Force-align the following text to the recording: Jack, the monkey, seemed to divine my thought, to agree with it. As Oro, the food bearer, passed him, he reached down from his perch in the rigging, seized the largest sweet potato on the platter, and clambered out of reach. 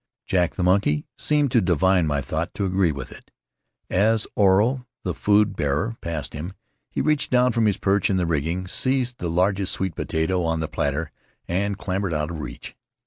Jack, 0.25 0.55
the 0.55 0.63
monkey, 0.63 1.05
seemed 1.15 1.51
to 1.51 1.61
divine 1.61 2.07
my 2.07 2.21
thought, 2.21 2.55
to 2.55 2.65
agree 2.65 2.91
with 2.91 3.11
it. 3.11 3.29
As 3.87 4.25
Oro, 4.35 4.87
the 5.03 5.13
food 5.13 5.55
bearer, 5.55 5.95
passed 6.01 6.33
him, 6.33 6.53
he 6.89 7.01
reached 7.01 7.29
down 7.29 7.51
from 7.51 7.67
his 7.67 7.77
perch 7.77 8.09
in 8.09 8.17
the 8.17 8.25
rigging, 8.25 8.65
seized 8.65 9.19
the 9.19 9.29
largest 9.29 9.73
sweet 9.73 9.93
potato 9.93 10.41
on 10.41 10.59
the 10.59 10.67
platter, 10.67 11.11
and 11.47 11.77
clambered 11.77 12.15
out 12.15 12.31
of 12.31 12.39
reach. 12.39 12.75